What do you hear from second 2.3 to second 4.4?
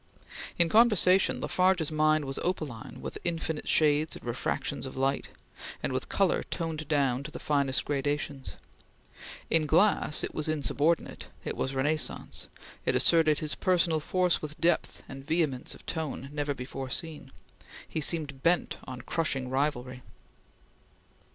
opaline with infinite shades and